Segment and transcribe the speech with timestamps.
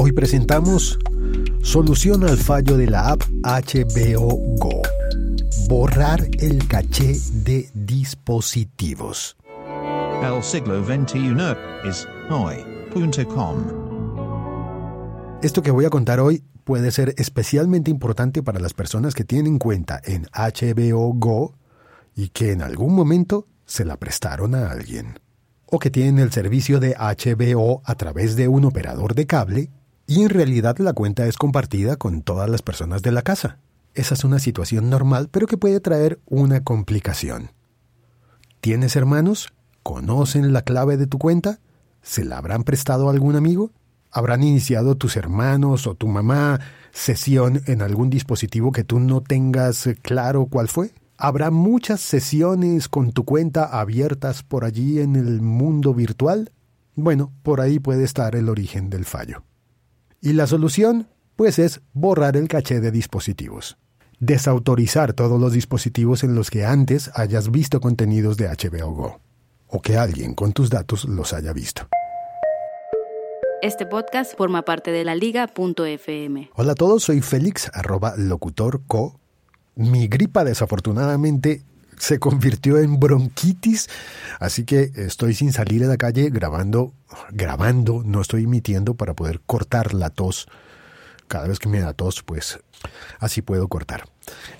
[0.00, 0.96] Hoy presentamos
[1.60, 4.80] solución al fallo de la app HBO Go.
[5.68, 9.36] Borrar el caché de dispositivos.
[10.22, 11.34] El siglo XXI
[11.84, 13.56] es hoy.com.
[15.42, 19.58] Esto que voy a contar hoy puede ser especialmente importante para las personas que tienen
[19.58, 21.56] cuenta en HBO Go
[22.14, 25.18] y que en algún momento se la prestaron a alguien.
[25.66, 29.70] O que tienen el servicio de HBO a través de un operador de cable
[30.08, 33.58] y en realidad la cuenta es compartida con todas las personas de la casa.
[33.94, 37.50] Esa es una situación normal, pero que puede traer una complicación.
[38.62, 39.52] ¿Tienes hermanos?
[39.82, 41.60] ¿Conocen la clave de tu cuenta?
[42.00, 43.70] ¿Se la habrán prestado a algún amigo?
[44.10, 46.58] ¿Habrán iniciado tus hermanos o tu mamá
[46.90, 50.92] sesión en algún dispositivo que tú no tengas claro cuál fue?
[51.18, 56.50] ¿Habrá muchas sesiones con tu cuenta abiertas por allí en el mundo virtual?
[56.94, 59.42] Bueno, por ahí puede estar el origen del fallo.
[60.20, 63.78] Y la solución, pues es borrar el caché de dispositivos.
[64.18, 69.20] Desautorizar todos los dispositivos en los que antes hayas visto contenidos de HBO Go.
[69.68, 71.86] O que alguien con tus datos los haya visto.
[73.62, 76.50] Este podcast forma parte de la liga.fm.
[76.54, 79.20] Hola a todos, soy Félix, arroba locutorco.
[79.76, 81.62] Mi gripa desafortunadamente
[81.98, 83.88] se convirtió en bronquitis,
[84.40, 86.92] así que estoy sin salir a la calle grabando,
[87.30, 90.48] grabando, no estoy emitiendo para poder cortar la tos.
[91.26, 92.58] Cada vez que me da tos, pues
[93.18, 94.08] así puedo cortar.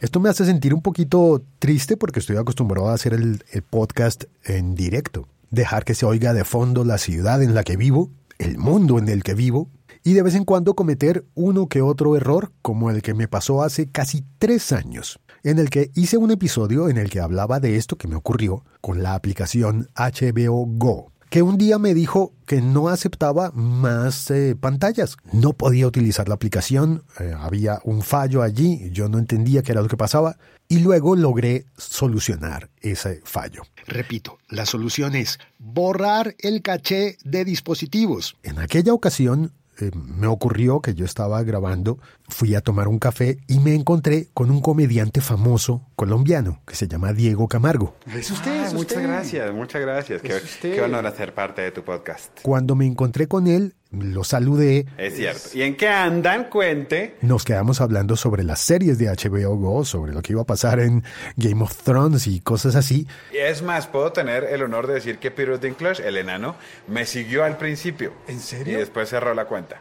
[0.00, 4.24] Esto me hace sentir un poquito triste porque estoy acostumbrado a hacer el, el podcast
[4.44, 8.58] en directo, dejar que se oiga de fondo la ciudad en la que vivo el
[8.58, 9.68] mundo en el que vivo
[10.06, 13.64] y de vez en cuando cometer uno que otro error como el que me pasó
[13.64, 17.74] hace casi tres años, en el que hice un episodio en el que hablaba de
[17.74, 22.60] esto que me ocurrió con la aplicación HBO Go que un día me dijo que
[22.60, 25.16] no aceptaba más eh, pantallas.
[25.32, 29.82] No podía utilizar la aplicación, eh, había un fallo allí, yo no entendía qué era
[29.82, 33.62] lo que pasaba y luego logré solucionar ese fallo.
[33.88, 38.36] Repito, la solución es borrar el caché de dispositivos.
[38.44, 41.98] En aquella ocasión eh, me ocurrió que yo estaba grabando,
[42.28, 46.88] fui a tomar un café y me encontré con un comediante famoso colombiano que se
[46.88, 47.94] llama Diego Camargo.
[48.14, 49.02] Es usted, Ah, es muchas usted.
[49.08, 50.22] gracias, muchas gracias.
[50.22, 52.30] Qué, qué honor hacer parte de tu podcast.
[52.42, 55.48] Cuando me encontré con él, lo saludé, Es cierto.
[55.54, 56.44] ¿Y en qué andan?
[56.50, 57.16] Cuente.
[57.22, 60.80] nos quedamos hablando sobre las series de HBO Go, sobre lo que iba a pasar
[60.80, 61.02] en
[61.36, 63.06] Game of Thrones y cosas así.
[63.32, 66.56] Y es más, puedo tener el honor de decir que Peter Dinklage, el enano,
[66.88, 68.12] me siguió al principio.
[68.28, 68.78] ¿En Y serio?
[68.78, 69.80] después cerró la cuenta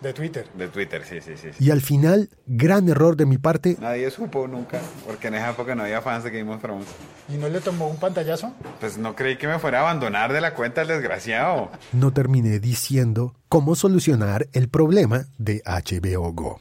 [0.00, 0.46] De Twitter.
[0.54, 1.48] de Twitter, sí, sí, sí.
[1.56, 1.64] sí.
[1.64, 5.74] Y al final, gran error de mi parte, Nadie supo nunca, porque en esa época
[5.74, 6.86] no había fans de Game of Thrones.
[7.28, 8.52] ¿Y no le tomó un pantallazo?
[8.80, 11.70] Pues no creí que me fuera a abandonar de la cuenta el desgraciado.
[11.92, 16.60] no terminé diciendo cómo solucionar el problema de HBO Go.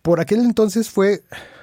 [0.00, 1.22] Por aquel entonces fue,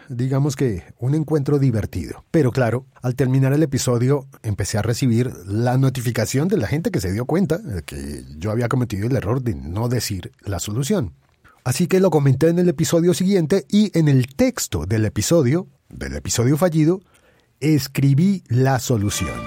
[0.09, 2.24] digamos que, un encuentro divertido.
[2.30, 7.02] Pero claro, al terminar el episodio empecé a recibir la notificación de la gente que
[7.02, 11.16] se dio cuenta de que yo había cometido el error de no decir la solución.
[11.64, 16.16] Así que lo comenté en el episodio siguiente y en el texto del episodio, del
[16.16, 17.02] episodio fallido,
[17.59, 19.42] escribí la solución.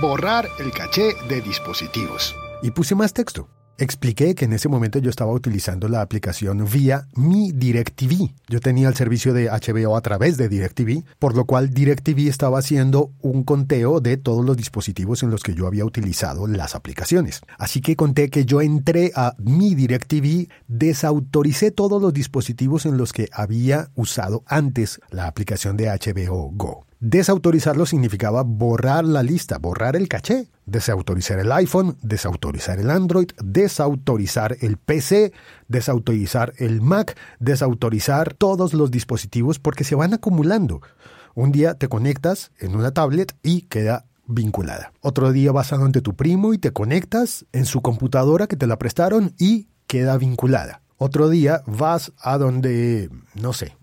[0.00, 2.32] Borrar el caché de dispositivos.
[2.62, 3.48] Y puse más texto.
[3.78, 8.30] Expliqué que en ese momento yo estaba utilizando la aplicación vía mi DirecTV.
[8.48, 12.58] Yo tenía el servicio de HBO a través de DirecTV, por lo cual DirecTV estaba
[12.58, 17.42] haciendo un conteo de todos los dispositivos en los que yo había utilizado las aplicaciones.
[17.58, 23.12] Así que conté que yo entré a mi DirecTV, desautoricé todos los dispositivos en los
[23.12, 26.86] que había usado antes la aplicación de HBO Go.
[27.08, 30.48] Desautorizarlo significaba borrar la lista, borrar el caché.
[30.64, 35.32] Desautorizar el iPhone, desautorizar el Android, desautorizar el PC,
[35.68, 40.80] desautorizar el Mac, desautorizar todos los dispositivos porque se van acumulando.
[41.36, 44.90] Un día te conectas en una tablet y queda vinculada.
[45.00, 48.66] Otro día vas a donde tu primo y te conectas en su computadora que te
[48.66, 50.82] la prestaron y queda vinculada.
[50.98, 53.76] Otro día vas a donde, no sé,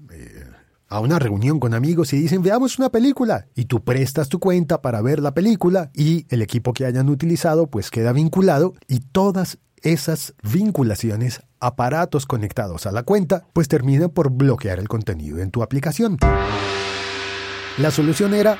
[0.93, 4.79] a una reunión con amigos y dicen veamos una película y tú prestas tu cuenta
[4.83, 9.57] para ver la película y el equipo que hayan utilizado pues queda vinculado y todas
[9.81, 15.63] esas vinculaciones, aparatos conectados a la cuenta, pues terminan por bloquear el contenido en tu
[15.63, 16.19] aplicación.
[17.79, 18.59] La solución era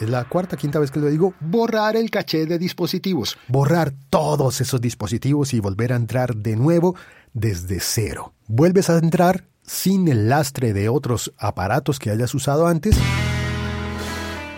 [0.00, 3.36] es la cuarta, quinta vez que lo digo, borrar el caché de dispositivos.
[3.48, 6.94] Borrar todos esos dispositivos y volver a entrar de nuevo
[7.32, 8.32] desde cero.
[8.46, 12.96] Vuelves a entrar sin el lastre de otros aparatos que hayas usado antes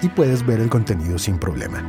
[0.03, 1.85] y puedes ver el contenido sin problema.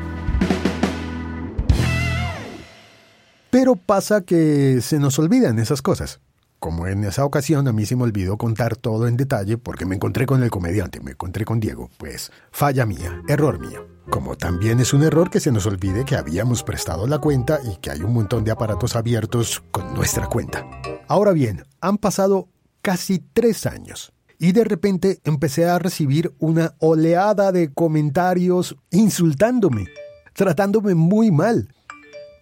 [3.50, 6.20] Pero pasa que se nos olvidan esas cosas.
[6.60, 9.96] Como en esa ocasión a mí se me olvidó contar todo en detalle porque me
[9.96, 11.90] encontré con el comediante, me encontré con Diego.
[11.98, 13.88] Pues falla mía, error mío.
[14.10, 17.78] Como también es un error que se nos olvide que habíamos prestado la cuenta y
[17.78, 20.66] que hay un montón de aparatos abiertos con nuestra cuenta.
[21.08, 22.48] Ahora bien, han pasado
[22.88, 29.88] casi tres años y de repente empecé a recibir una oleada de comentarios insultándome,
[30.34, 31.68] tratándome muy mal.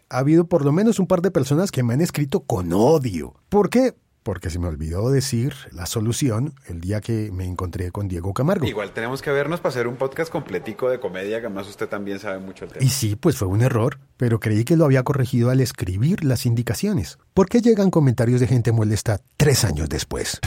[0.08, 3.34] Ha habido por lo menos un par de personas que me han escrito con odio.
[3.50, 3.96] ¿Por qué?
[4.26, 8.66] Porque se me olvidó decir la solución el día que me encontré con Diego Camargo.
[8.66, 12.18] Igual tenemos que vernos para hacer un podcast completico de comedia, que además usted también
[12.18, 12.84] sabe mucho el tema.
[12.84, 16.48] Y sí, pues fue un error, pero creí que lo había corregido al escribir las
[16.48, 17.20] indicaciones.
[17.36, 20.40] ¿Por qué llegan comentarios de gente molesta tres años después?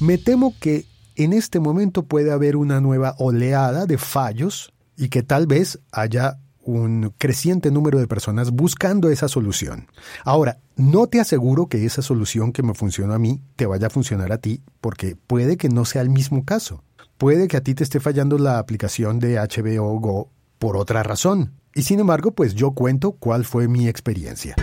[0.00, 5.22] Me temo que en este momento puede haber una nueva oleada de fallos y que
[5.22, 9.88] tal vez haya un creciente número de personas buscando esa solución.
[10.24, 13.90] Ahora, no te aseguro que esa solución que me funciona a mí te vaya a
[13.90, 16.82] funcionar a ti, porque puede que no sea el mismo caso.
[17.18, 21.52] Puede que a ti te esté fallando la aplicación de HBO Go por otra razón.
[21.74, 24.56] Y sin embargo, pues yo cuento cuál fue mi experiencia.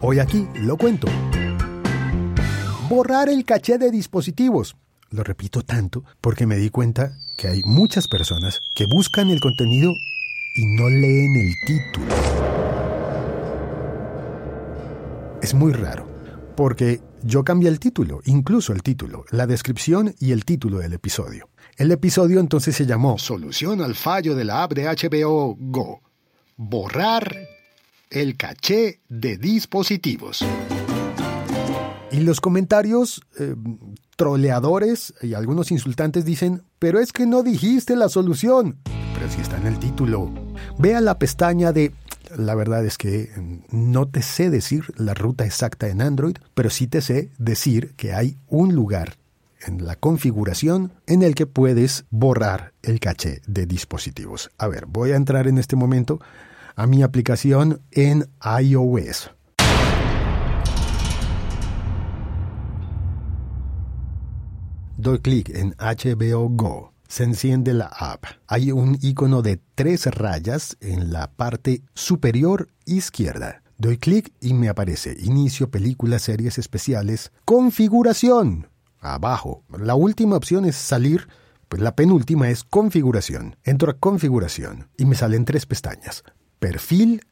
[0.00, 1.08] Hoy aquí lo cuento.
[2.88, 4.76] Borrar el caché de dispositivos.
[5.10, 9.92] Lo repito tanto porque me di cuenta que hay muchas personas que buscan el contenido
[10.54, 12.14] y no leen el título.
[15.42, 16.06] Es muy raro,
[16.56, 21.48] porque yo cambié el título, incluso el título, la descripción y el título del episodio.
[21.76, 26.00] El episodio entonces se llamó Solución al fallo de la app de HBO Go.
[26.56, 27.36] Borrar
[28.10, 30.44] el caché de dispositivos.
[32.12, 33.56] Y los comentarios eh,
[34.16, 38.78] troleadores y algunos insultantes dicen, pero es que no dijiste la solución.
[39.14, 40.43] Pero si está en el título.
[40.78, 41.92] Vea la pestaña de...
[42.36, 43.30] La verdad es que
[43.70, 48.12] no te sé decir la ruta exacta en Android, pero sí te sé decir que
[48.12, 49.16] hay un lugar
[49.66, 54.50] en la configuración en el que puedes borrar el caché de dispositivos.
[54.58, 56.18] A ver, voy a entrar en este momento
[56.74, 58.26] a mi aplicación en
[58.60, 59.30] iOS.
[64.96, 68.24] Doy clic en HBO Go se enciende la app.
[68.48, 73.62] Hay un icono de tres rayas en la parte superior izquierda.
[73.78, 78.68] Doy clic y me aparece Inicio, películas, series especiales, configuración.
[78.98, 79.62] Abajo.
[79.78, 81.28] La última opción es salir,
[81.68, 83.54] pues la penúltima es configuración.
[83.62, 86.24] Entro a configuración y me salen tres pestañas.
[86.58, 87.22] Perfil,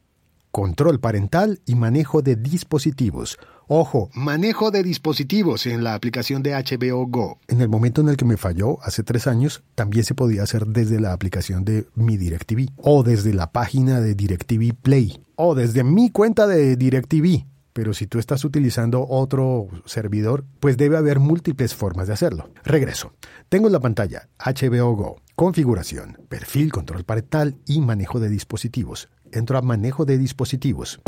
[0.53, 3.39] control parental y manejo de dispositivos.
[3.67, 7.39] Ojo, manejo de dispositivos en la aplicación de HBO Go.
[7.47, 10.67] En el momento en el que me falló, hace tres años, también se podía hacer
[10.67, 15.83] desde la aplicación de mi DirecTV, o desde la página de DirecTV Play, o desde
[15.83, 17.47] mi cuenta de DirecTV.
[17.73, 22.51] Pero si tú estás utilizando otro servidor, pues debe haber múltiples formas de hacerlo.
[22.63, 23.13] Regreso.
[23.49, 29.09] Tengo en la pantalla HBO Go, configuración, perfil, control parental y manejo de dispositivos.
[29.33, 30.99] Entro a manejo de dispositivos.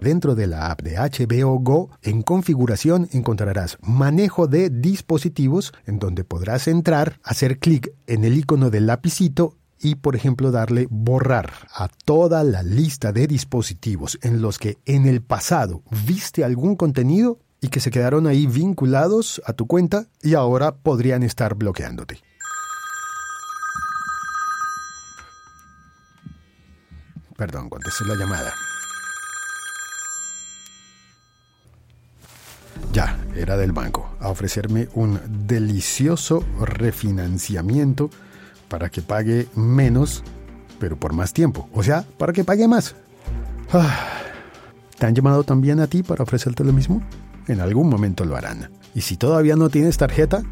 [0.00, 6.22] Dentro de la app de HBO Go, en configuración encontrarás manejo de dispositivos, en donde
[6.22, 11.88] podrás entrar, hacer clic en el icono del lapicito y, por ejemplo, darle borrar a
[11.88, 17.68] toda la lista de dispositivos en los que en el pasado viste algún contenido y
[17.68, 22.20] que se quedaron ahí vinculados a tu cuenta y ahora podrían estar bloqueándote.
[27.40, 28.52] Perdón, contesté la llamada.
[32.92, 38.10] Ya, era del banco, a ofrecerme un delicioso refinanciamiento
[38.68, 40.22] para que pague menos,
[40.78, 41.70] pero por más tiempo.
[41.72, 42.94] O sea, para que pague más.
[43.72, 44.18] Ah,
[44.98, 47.02] ¿Te han llamado también a ti para ofrecerte lo mismo?
[47.48, 48.70] En algún momento lo harán.
[48.94, 50.42] Y si todavía no tienes tarjeta,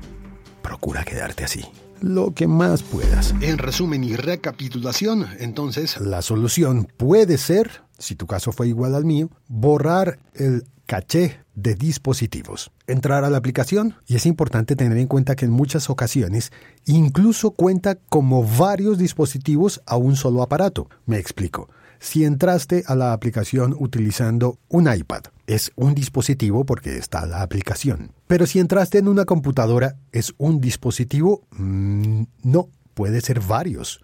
[0.63, 1.67] procura quedarte así.
[2.01, 3.35] Lo que más puedas.
[3.41, 9.05] En resumen y recapitulación, entonces, la solución puede ser, si tu caso fue igual al
[9.05, 12.71] mío, borrar el caché de dispositivos.
[12.87, 16.51] Entrar a la aplicación y es importante tener en cuenta que en muchas ocasiones
[16.87, 20.89] incluso cuenta como varios dispositivos a un solo aparato.
[21.05, 21.69] Me explico.
[21.99, 28.13] Si entraste a la aplicación utilizando un iPad, es un dispositivo porque está la aplicación.
[28.29, 31.43] Pero si entraste en una computadora, ¿es un dispositivo?
[31.51, 34.01] Mm, no, puede ser varios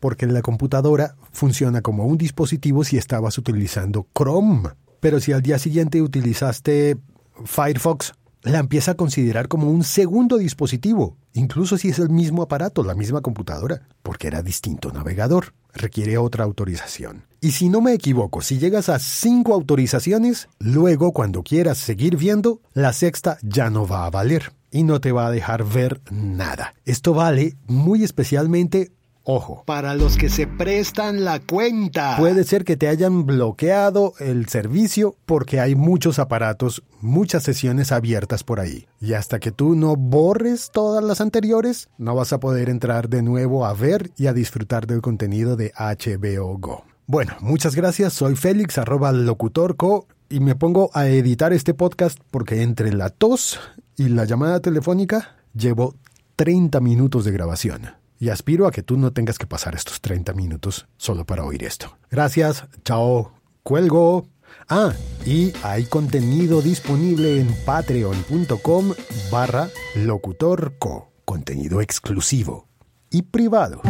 [0.00, 4.70] porque la computadora funciona como un dispositivo si estabas utilizando Chrome
[5.04, 6.96] pero si al día siguiente utilizaste
[7.44, 12.84] Firefox, la empieza a considerar como un segundo dispositivo, incluso si es el mismo aparato,
[12.84, 15.54] la misma computadora, porque era distinto navegador.
[15.72, 17.24] Requiere otra autorización.
[17.40, 22.60] Y si no me equivoco, si llegas a cinco autorizaciones, luego cuando quieras seguir viendo,
[22.74, 26.74] la sexta ya no va a valer y no te va a dejar ver nada.
[26.84, 28.92] Esto vale muy especialmente
[29.26, 32.18] Ojo, para los que se prestan la cuenta.
[32.18, 38.44] Puede ser que te hayan bloqueado el servicio porque hay muchos aparatos, muchas sesiones abiertas
[38.44, 38.86] por ahí.
[39.00, 43.22] Y hasta que tú no borres todas las anteriores, no vas a poder entrar de
[43.22, 46.84] nuevo a ver y a disfrutar del contenido de HBO Go.
[47.06, 48.12] Bueno, muchas gracias.
[48.12, 53.58] Soy Félix, arroba locutorco, y me pongo a editar este podcast porque entre la tos
[53.96, 55.94] y la llamada telefónica llevo
[56.36, 60.32] 30 minutos de grabación y aspiro a que tú no tengas que pasar estos 30
[60.32, 61.98] minutos solo para oír esto.
[62.10, 64.28] Gracias, chao, cuelgo.
[64.66, 64.94] Ah,
[65.26, 68.94] y hay contenido disponible en patreon.com
[69.30, 72.66] barra locutorco, contenido exclusivo
[73.10, 73.82] y privado.